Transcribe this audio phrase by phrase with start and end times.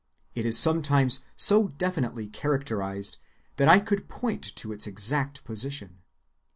[0.33, 3.19] It is sometimes so definitely characterized
[3.57, 5.99] that I could point to its exact position.